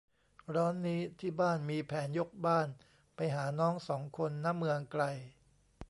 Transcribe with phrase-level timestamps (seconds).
[0.55, 2.67] ร้อนนี้ที่บ้านมีแผน ยกบ้าน
[3.15, 5.03] ไปหาน้องสองคน ณ เมืองไกล